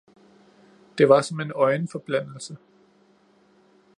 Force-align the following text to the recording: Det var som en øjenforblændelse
Det 0.97 1.09
var 1.09 1.21
som 1.21 1.39
en 1.39 1.51
øjenforblændelse 1.55 2.57